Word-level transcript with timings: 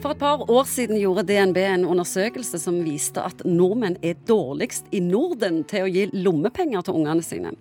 For 0.00 0.14
et 0.14 0.20
par 0.22 0.46
år 0.48 0.64
siden 0.64 0.96
gjorde 0.96 1.26
DNB 1.28 1.58
en 1.60 1.82
undersøkelse 1.92 2.56
som 2.62 2.78
viste 2.86 3.20
at 3.20 3.42
nordmenn 3.44 3.98
er 4.00 4.16
dårligst 4.24 4.86
i 4.96 5.02
Norden 5.04 5.58
til 5.68 5.84
å 5.84 5.90
gi 5.92 6.06
lommepenger 6.14 6.86
til 6.86 6.96
ungene 7.02 7.24
sine. 7.24 7.52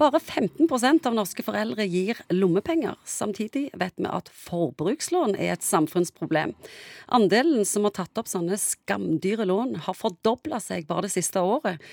Bare 0.00 0.16
15% 0.16 1.04
av 1.10 1.18
norske 1.18 1.44
foreldre 1.44 1.84
gir 1.84 2.22
lommepenger. 2.32 2.96
Samtidig 3.04 3.66
vet 3.76 4.00
vi 4.00 4.08
at 4.08 4.32
forbrukslån 4.32 5.36
er 5.36 5.52
et 5.58 5.66
samfunnsproblem. 5.66 6.56
Andelen 7.12 7.68
som 7.68 7.84
har 7.84 7.98
tatt 8.00 8.16
opp 8.16 8.32
sånne 8.32 8.56
skamdyre 8.56 9.44
lån, 9.52 9.76
har 9.84 10.00
fordobla 10.00 10.64
seg 10.64 10.88
bare 10.88 11.04
det 11.04 11.12
siste 11.18 11.44
året. 11.44 11.84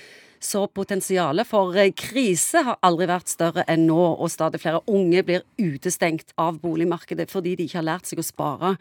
Så 0.42 0.64
potensialet 0.74 1.46
for 1.46 1.76
krise 1.94 2.64
har 2.66 2.80
aldri 2.82 3.06
vært 3.06 3.30
større 3.30 3.62
enn 3.70 3.86
nå, 3.86 4.00
og 4.18 4.30
stadig 4.32 4.58
flere 4.62 4.82
unge 4.90 5.22
blir 5.22 5.46
utestengt 5.60 6.34
av 6.40 6.58
boligmarkedet 6.62 7.30
fordi 7.30 7.54
de 7.56 7.68
ikke 7.68 7.78
har 7.78 7.90
lært 7.92 8.10
seg 8.10 8.18
å 8.18 8.26
spare. 8.26 8.76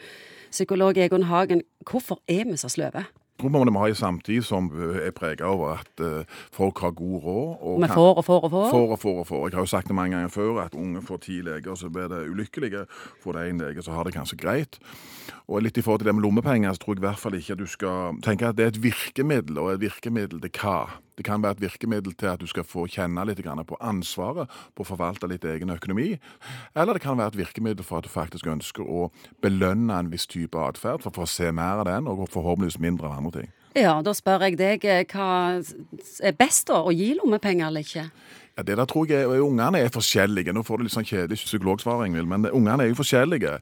Psykolog 0.52 0.98
Egon 0.98 1.30
Hagen, 1.30 1.62
hvorfor 1.86 2.20
er 2.28 2.48
vi 2.50 2.58
så 2.60 2.72
sløve? 2.72 3.06
tror 3.42 3.66
vi 3.66 3.78
ha 3.78 3.88
en 3.90 3.96
samtid 3.96 4.44
som 4.46 4.70
er 5.02 5.12
preget 5.12 5.42
over 5.42 5.80
at 5.80 6.02
uh, 6.04 6.22
folk 6.54 6.80
har 6.80 6.92
god 6.92 7.24
råd. 7.24 7.58
Og 7.62 7.82
vi 7.82 7.90
får 7.90 8.18
og 8.18 8.26
får 8.26 8.44
og 8.44 8.52
får? 8.52 8.70
Får 8.72 8.92
og 8.92 9.00
får 9.00 9.20
og 9.20 9.28
får. 9.28 9.46
Jeg 9.50 9.56
har 9.56 9.66
jo 9.66 9.72
sagt 9.72 9.88
det 9.88 9.96
mange 9.96 10.16
ganger 10.16 10.30
før 10.30 10.62
at 10.66 10.76
unge 10.76 11.02
får 11.02 11.18
ti 11.26 11.42
leger, 11.42 11.76
så 11.76 11.90
blir 11.90 12.10
det 12.12 12.28
ulykkelige. 12.30 12.86
Får 13.24 13.38
det 13.38 13.48
én 13.50 13.62
lege, 13.62 13.82
så 13.82 13.92
har 13.92 14.04
det 14.04 14.14
kanskje 14.14 14.38
greit. 14.38 14.80
Og 15.48 15.62
litt 15.62 15.78
i 15.78 15.82
forhold 15.82 16.04
til 16.04 16.12
det 16.12 16.16
med 16.16 16.26
lommepenger, 16.26 16.74
så 16.74 16.84
tror 16.84 16.96
jeg 16.96 17.04
i 17.04 17.08
hvert 17.08 17.22
fall 17.22 17.40
ikke 17.40 17.54
at 17.58 17.64
du 17.64 17.70
skal 17.70 18.22
tenke 18.24 18.48
at 18.48 18.58
det 18.58 18.66
er 18.66 18.76
et 18.76 18.84
virkemiddel, 18.84 19.58
og 19.58 19.74
et 19.74 19.82
virkemiddel 19.88 20.42
til 20.42 20.54
hva? 20.62 20.78
Det 21.18 21.26
kan 21.28 21.44
være 21.44 21.58
et 21.58 21.64
virkemiddel 21.66 22.14
til 22.18 22.32
at 22.32 22.42
du 22.42 22.48
skal 22.48 22.64
få 22.68 22.88
kjenne 22.88 23.26
litt 23.28 23.42
på 23.42 23.78
ansvaret 23.80 24.50
på 24.76 24.84
å 24.84 24.88
forvalte 24.88 25.28
litt 25.28 25.46
egen 25.46 25.70
økonomi. 25.70 26.20
Eller 26.76 26.94
det 26.94 27.04
kan 27.04 27.18
være 27.18 27.36
et 27.36 27.42
virkemiddel 27.46 27.84
for 27.84 28.00
at 28.00 28.08
du 28.08 28.10
faktisk 28.10 28.48
ønsker 28.48 28.84
å 28.84 29.10
belønne 29.42 29.94
en 29.94 30.12
viss 30.12 30.28
type 30.28 30.58
atferd, 30.58 31.02
for 31.04 31.24
å 31.24 31.30
se 31.30 31.52
mer 31.52 31.84
av 31.84 31.86
den, 31.86 32.08
og 32.08 32.30
forhåpentligvis 32.30 32.80
mindre 32.80 33.08
av 33.08 33.18
andre 33.20 33.42
ting. 33.42 33.52
Ja, 33.76 34.02
da 34.04 34.12
spør 34.12 34.44
jeg 34.48 34.58
deg, 34.60 34.84
eh, 34.84 35.06
hva 35.08 35.62
er 36.24 36.34
best 36.36 36.68
da, 36.68 36.82
å 36.84 36.92
gi 36.92 37.14
lommepenger 37.16 37.68
eller 37.68 37.86
ikke? 37.86 38.10
Ja, 38.58 38.64
det 38.68 38.76
der 38.78 38.86
tror 38.86 39.08
jeg 39.08 39.26
Ungene 39.26 39.80
er 39.80 39.90
forskjellige. 39.90 40.52
Nå 40.54 40.64
får 40.68 40.78
du 40.78 40.84
litt 40.84 40.94
sånn 40.94 41.08
kjedelig 41.08 41.40
psykologsvar, 41.46 42.04
Ingvild, 42.06 42.28
men 42.28 42.50
ungene 42.52 42.84
er 42.84 42.92
jo 42.92 43.00
forskjellige. 43.00 43.60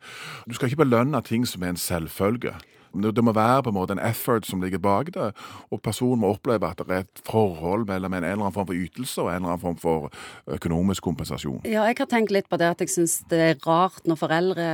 Du 0.49 0.55
skal 0.57 0.69
ikke 0.69 0.81
belønne 0.81 1.21
ting 1.23 1.45
som 1.45 1.63
er 1.63 1.75
en 1.75 1.77
selvfølge. 1.77 2.55
Det 2.93 3.23
må 3.23 3.33
være 3.35 3.63
på 3.63 3.73
en 3.73 3.77
måte 3.77 3.95
en 3.95 4.01
effort 4.03 4.47
som 4.47 4.61
ligger 4.63 4.81
bak 4.81 5.11
det, 5.13 5.29
og 5.69 5.81
personen 5.85 6.23
må 6.23 6.33
oppleve 6.33 6.69
at 6.69 6.81
det 6.81 6.95
er 6.95 7.05
et 7.05 7.21
forhold 7.27 7.85
mellom 7.87 8.13
en 8.13 8.23
eller 8.23 8.45
annen 8.45 8.55
form 8.55 8.69
for 8.69 8.77
ytelse 8.77 9.21
og 9.21 9.29
en 9.29 9.41
eller 9.41 9.53
annen 9.53 9.63
form 9.63 9.77
for 9.81 10.09
økonomisk 10.57 11.05
kompensasjon. 11.05 11.61
Ja, 11.65 11.85
jeg 11.89 11.99
har 11.99 12.09
tenkt 12.09 12.33
litt 12.33 12.49
på 12.49 12.57
det 12.59 12.71
at 12.73 12.81
jeg 12.83 12.93
syns 12.93 13.19
det 13.29 13.41
er 13.45 13.61
rart 13.67 14.05
når 14.09 14.21
foreldre 14.23 14.69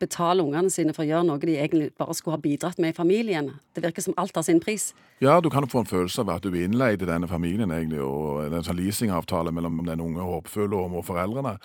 betaler 0.00 0.46
ungene 0.46 0.72
sine 0.72 0.94
for 0.96 1.04
å 1.04 1.10
gjøre 1.10 1.28
noe 1.28 1.42
de 1.42 1.58
egentlig 1.58 1.92
bare 1.98 2.16
skulle 2.16 2.38
ha 2.38 2.42
bidratt 2.42 2.80
med 2.80 2.94
i 2.94 2.96
familien. 2.96 3.52
Det 3.74 3.84
virker 3.84 4.04
som 4.04 4.16
alt 4.16 4.36
har 4.36 4.46
sin 4.46 4.60
pris. 4.60 4.92
Ja, 5.20 5.40
du 5.40 5.48
kan 5.50 5.66
få 5.66 5.80
en 5.82 5.86
følelse 5.90 6.22
av 6.22 6.30
at 6.36 6.44
du 6.46 6.52
er 6.52 6.64
innleid 6.68 7.02
i 7.02 7.06
denne 7.08 7.26
familien, 7.26 7.72
egentlig, 7.74 7.98
og 8.04 8.44
det 8.44 8.52
er 8.52 8.60
en 8.60 8.66
sånn 8.68 8.78
leasingavtale 8.78 9.50
mellom 9.50 9.80
den 9.86 10.02
unge 10.04 10.22
håpefulle 10.22 10.78
og 10.78 11.02
foreldrene. 11.08 11.56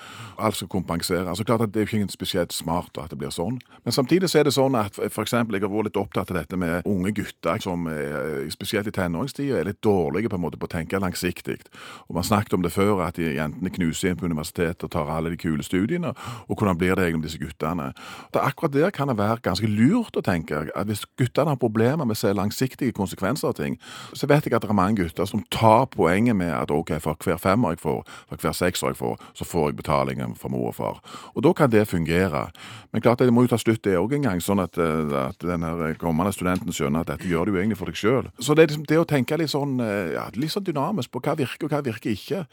Alt 0.42 0.58
skal 0.58 0.72
kompensere. 0.74 1.28
Altså, 1.30 1.46
klart 1.46 1.62
at 1.62 1.74
Det 1.74 1.84
er 1.84 1.88
ikke 1.88 2.10
spesielt 2.10 2.54
smart 2.54 2.98
at 2.98 3.10
det 3.10 3.18
blir 3.18 3.30
sånn. 3.30 3.60
Men 3.86 3.94
samtidig 3.94 4.30
så 4.30 4.40
er 4.40 4.50
det 4.50 4.56
sånn 4.58 4.76
at 4.76 4.98
f.eks. 4.98 5.34
jeg 5.34 5.62
har 5.62 5.70
vært 5.70 5.93
litt 5.94 6.02
opptatt 6.02 6.32
av 6.32 6.38
dette 6.38 6.58
med 6.58 6.88
unge 6.90 7.12
gutter 7.14 7.62
som 7.62 7.88
er, 7.88 8.50
spesielt 8.52 8.88
i 8.88 8.94
tenåringstida 8.94 9.60
er 9.60 9.68
litt 9.70 9.82
dårlige 9.84 10.30
på 10.30 10.38
en 10.38 10.44
måte 10.44 10.58
på 10.58 10.66
å 10.66 10.72
tenke 10.72 11.00
langsiktig. 11.00 11.62
Og 12.10 12.16
Man 12.16 12.24
snakket 12.24 12.54
om 12.54 12.64
det 12.64 12.74
før, 12.74 13.04
at 13.06 13.18
jentene 13.18 13.70
knuser 13.70 14.10
inn 14.10 14.18
på 14.18 14.26
universitetet 14.26 14.84
og 14.84 14.92
tar 14.92 15.10
alle 15.10 15.30
de 15.30 15.38
kule 15.38 15.64
studiene. 15.64 16.14
Og 16.48 16.58
hvordan 16.58 16.78
blir 16.78 16.96
det 16.96 17.06
egentlig 17.06 17.22
med 17.22 17.28
disse 17.30 17.42
guttene? 17.42 17.94
Det 18.34 18.42
Akkurat 18.44 18.74
der 18.74 18.92
kan 18.92 19.08
det 19.08 19.18
være 19.18 19.42
ganske 19.42 19.68
lurt 19.68 20.18
å 20.18 20.22
tenke 20.22 20.68
at 20.76 20.88
hvis 20.88 21.06
guttene 21.18 21.54
har 21.54 21.60
problemer 21.60 22.06
med 22.06 22.18
å 22.18 22.20
se 22.20 22.34
langsiktige 22.34 22.94
konsekvenser 22.94 23.50
av 23.50 23.58
ting, 23.58 23.78
så 24.14 24.28
vet 24.28 24.46
jeg 24.46 24.54
at 24.54 24.64
det 24.64 24.70
er 24.70 24.78
mange 24.78 25.02
gutter 25.02 25.26
som 25.26 25.44
tar 25.52 25.88
poenget 25.94 26.36
med 26.36 26.52
at 26.54 26.72
ok, 26.72 26.98
for 27.02 27.18
hver 27.24 27.40
femmer 27.42 27.74
jeg 27.74 27.84
får, 27.84 28.04
for 28.30 28.44
hver 28.44 28.58
sekser 28.58 28.92
jeg 28.92 29.00
får, 29.00 29.22
så 29.34 29.48
får 29.48 29.70
jeg 29.70 29.80
betalingen 29.80 30.36
fra 30.36 30.52
mor 30.52 30.72
og 30.72 30.78
far. 30.78 31.02
Og 31.34 31.44
da 31.44 31.54
kan 31.54 31.72
det 31.72 31.88
fungere. 31.88 32.50
Men 32.92 33.02
klart 33.02 33.20
det 33.20 33.34
må 33.34 33.46
jo 33.46 33.54
ta 33.54 33.58
slutt 33.58 33.84
det 33.86 33.98
òg 33.98 34.14
en 34.18 34.28
gang, 34.28 34.42
sånn 34.44 34.62
at, 34.64 34.78
eh, 34.78 35.14
at 35.28 35.40
den 35.44 35.64
her 35.88 36.00
kommende 36.00 36.34
studenten 36.36 36.74
skjønner 36.76 37.04
at 37.04 37.12
dette 37.12 37.30
gjør 37.30 37.50
du 37.50 37.58
egentlig 37.58 37.78
for 37.80 37.92
deg 37.92 38.00
sjøl. 38.00 38.30
Så 38.40 38.56
det 38.56 38.64
er 38.64 38.72
liksom 38.72 38.88
det 38.90 39.00
å 39.02 39.08
tenke 39.10 39.38
litt 39.40 39.54
sånn, 39.54 39.78
eh, 39.84 40.14
ja, 40.16 40.26
litt 40.36 40.54
sånn 40.54 40.66
dynamisk 40.68 41.14
på 41.14 41.22
hva 41.24 41.36
virker 41.40 41.68
og 41.68 41.76
hva 41.76 41.84
virker 41.86 42.14
ikke. 42.14 42.44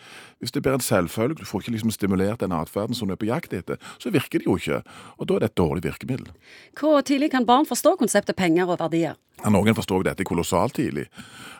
Hvis 0.40 0.54
det 0.56 0.62
blir 0.64 0.76
en 0.76 0.84
selvfølge, 0.84 1.40
du 1.40 1.48
får 1.48 1.64
ikke 1.64 1.76
liksom 1.76 1.94
stimulert 1.94 2.44
den 2.44 2.56
atferden 2.56 2.96
som 2.96 3.08
du 3.08 3.14
er 3.14 3.20
på 3.20 3.30
jakt 3.30 3.54
etter, 3.56 3.80
så 4.02 4.12
virker 4.12 4.42
det 4.42 4.48
jo 4.48 4.58
ikke. 4.60 4.82
Og 5.18 5.26
da 5.26 5.38
er 5.38 5.44
det 5.44 5.50
et 5.52 5.60
dårlig 5.60 5.86
virkemiddel. 5.86 6.30
Hvor 6.78 7.00
tidlig 7.02 7.30
kan 7.32 7.48
barn 7.48 7.68
forstå 7.68 7.96
konseptet 8.00 8.36
penger 8.36 8.70
og 8.70 8.80
verdier? 8.80 9.18
Noen 9.48 9.74
forstår 9.74 10.04
dette 10.04 10.24
kolossalt 10.28 10.74
tidlig. 10.76 11.06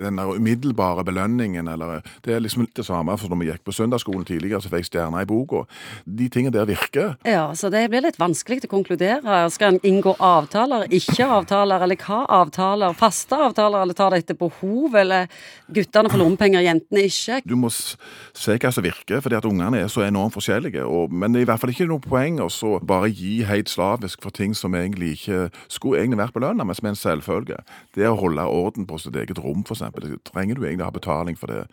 Den 0.00 0.16
der 0.16 0.32
umiddelbare 0.32 1.04
belønningen, 1.04 1.68
eller 1.68 2.02
Det 2.24 2.34
er 2.34 2.40
liksom 2.40 2.66
det 2.76 2.84
samme 2.86 3.16
som 3.18 3.30
når 3.30 3.38
vi 3.40 3.48
gikk 3.50 3.64
på 3.64 3.72
søndagsskolen 3.72 4.24
tidligere, 4.24 4.60
så 4.60 4.68
fikk 4.68 4.84
jeg 4.84 4.88
stjerner 4.90 5.22
i 5.22 5.28
boka. 5.28 5.64
De 6.04 6.28
tingene 6.28 6.52
der 6.52 6.66
virker. 6.68 7.16
Ja, 7.24 7.52
så 7.54 7.70
det 7.70 7.88
blir 7.90 8.02
litt 8.04 8.18
vanskelig 8.18 8.64
å 8.64 8.70
konkludere. 8.70 9.50
Skal 9.50 9.74
en 9.74 9.80
inngå 9.84 10.14
avtaler, 10.16 10.86
ikke 10.88 11.26
avtaler, 11.28 11.82
eller 11.84 11.96
hva 12.00 12.24
avtaler? 12.40 12.96
Faste 12.96 13.36
avtaler, 13.36 13.82
eller 13.82 13.94
tar 13.94 14.10
det 14.10 14.24
etter 14.24 14.38
behov, 14.40 14.96
eller 14.96 15.28
guttene 15.68 16.12
får 16.12 16.22
lommepenger, 16.22 16.64
jentene 16.64 17.04
ikke? 17.08 17.40
Du 17.44 17.56
må 17.56 17.70
se 17.70 18.56
hva 18.56 18.72
som 18.72 18.84
virker, 18.84 19.20
fordi 19.20 19.36
at 19.36 19.48
ungene 19.48 19.84
er 19.84 19.92
så 19.92 20.04
enormt 20.06 20.36
forskjellige. 20.36 20.84
Og, 20.84 21.12
men 21.12 21.32
det 21.32 21.42
er 21.42 21.48
i 21.48 21.50
hvert 21.52 21.60
fall 21.60 21.74
ikke 21.74 21.88
noe 21.90 22.04
poeng 22.04 22.40
å 22.40 22.48
bare 22.80 23.12
gi 23.12 23.40
helt 23.48 23.68
slavisk 23.72 24.22
for 24.24 24.32
ting 24.32 24.56
som 24.56 24.74
egentlig 24.74 25.16
ikke 25.18 25.48
skulle 25.68 26.00
egentlig 26.00 26.24
vært 26.24 26.36
belønna, 26.36 26.64
men 26.64 26.76
som 26.76 26.88
er 26.88 26.96
en 26.96 27.04
selvfølge. 27.04 27.60
Det 27.96 28.06
å 28.08 28.16
holde 28.18 28.44
orden 28.46 28.86
på 28.86 28.98
sitt 29.02 29.16
eget 29.18 29.40
rom, 29.42 29.64
f.eks. 29.66 29.82
Trenger 30.30 30.58
du 30.58 30.64
egentlig 30.64 30.86
ha 30.86 30.94
betaling 30.94 31.38
for 31.38 31.50
det? 31.50 31.64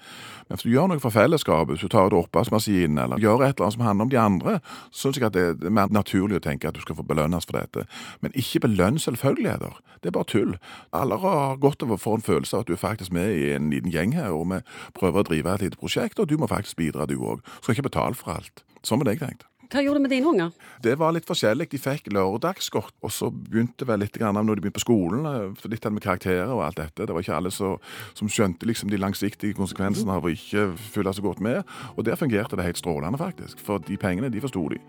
Men 0.47 0.58
hvis 0.58 0.66
du 0.66 0.72
gjør 0.74 0.91
noe 0.91 1.03
for 1.03 1.13
fellesskapet, 1.13 1.75
hvis 1.75 1.85
du 1.85 1.91
tar 1.94 2.09
ut 2.09 2.18
oppvaskmaskinen 2.22 3.02
eller 3.03 3.22
gjør 3.22 3.44
et 3.46 3.58
eller 3.58 3.68
annet 3.68 3.78
som 3.78 3.85
handler 3.85 4.08
om 4.08 4.13
de 4.13 4.22
andre, 4.22 4.56
så 4.91 5.08
syns 5.08 5.19
jeg 5.22 5.28
at 5.30 5.38
det 5.38 5.68
er 5.68 5.75
mer 5.78 5.91
naturlig 5.94 6.40
å 6.40 6.46
tenke 6.47 6.69
at 6.69 6.78
du 6.78 6.84
skal 6.84 6.97
få 6.97 7.06
belønnes 7.08 7.47
for 7.50 7.59
dette. 7.59 7.85
Men 8.25 8.35
ikke 8.38 8.63
belønn 8.68 9.02
selvfølgeligheter. 9.02 9.81
Det 10.02 10.12
er 10.12 10.18
bare 10.18 10.30
tull. 10.30 10.56
Alle 10.96 11.19
har 11.24 11.59
godt 11.62 11.84
av 11.85 11.94
å 11.94 12.00
få 12.02 12.18
en 12.18 12.25
følelse 12.25 12.56
av 12.56 12.66
at 12.66 12.72
du 12.72 12.78
er 12.78 12.81
faktisk 12.81 13.14
med 13.16 13.34
i 13.34 13.52
en 13.56 13.69
liten 13.74 13.94
gjeng 13.94 14.16
her, 14.18 14.34
og 14.35 14.50
vi 14.53 14.62
prøver 14.97 15.24
å 15.24 15.29
drive 15.31 15.58
et 15.58 15.68
lite 15.68 15.81
prosjekt, 15.81 16.19
og 16.19 16.29
du 16.29 16.38
må 16.38 16.50
faktisk 16.50 16.79
bidra, 16.79 17.09
du 17.09 17.18
òg. 17.18 17.44
Skal 17.62 17.78
ikke 17.78 17.90
betale 17.90 18.18
for 18.18 18.38
alt. 18.38 18.66
Sånn 18.85 19.02
ville 19.02 19.16
jeg 19.16 19.25
tenkt. 19.25 19.47
Hva 19.67 19.81
gjorde 19.83 20.00
du 20.00 20.05
med 20.05 20.13
dine 20.13 20.29
unger? 20.29 20.53
Det 20.83 20.94
var 21.00 21.11
litt 21.16 21.28
forskjellig. 21.28 21.67
De 21.73 21.79
fikk 21.81 22.07
lørdagsgodt, 22.16 22.94
og 23.03 23.11
så 23.11 23.28
begynte 23.31 23.88
vel 23.88 24.00
litt 24.05 24.16
grann 24.16 24.38
når 24.39 24.59
de 24.59 24.63
begynte 24.63 24.79
på 24.79 24.85
skolen, 24.85 25.28
for 25.59 25.73
litt 25.73 25.88
med 25.91 26.03
karakterer 26.05 26.53
og 26.53 26.63
alt 26.63 26.79
dette. 26.79 27.03
Det 27.03 27.16
var 27.16 27.25
ikke 27.25 27.35
alle 27.35 27.51
så, 27.51 27.73
som 28.17 28.31
skjønte 28.31 28.69
liksom 28.69 28.91
de 28.94 29.01
langsiktige 29.01 29.57
konsekvensene 29.57 30.16
av 30.16 30.25
å 30.28 30.31
ikke 30.31 30.69
følge 30.95 31.17
så 31.17 31.25
godt 31.25 31.44
med. 31.44 31.61
Og 31.97 32.07
der 32.07 32.19
fungerte 32.19 32.59
det 32.59 32.69
helt 32.69 32.79
strålende, 32.79 33.19
faktisk. 33.19 33.59
For 33.63 33.83
de 33.83 34.00
pengene, 34.00 34.31
de 34.31 34.44
forsto 34.44 34.67
de. 34.72 34.79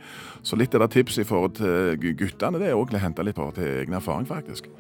Så 0.47 0.59
litt 0.59 0.75
av 0.79 0.87
det 0.87 0.93
tipset 0.95 1.27
i 1.27 1.29
forhold 1.29 1.59
til 1.59 2.15
guttene, 2.19 2.63
det 2.63 2.71
er 2.71 2.79
òg 2.79 2.95
å 2.95 3.03
hente 3.03 3.27
litt 3.27 3.39
på 3.39 3.51
til 3.59 3.83
egen 3.83 3.99
erfaring, 3.99 4.29
faktisk. 4.31 4.71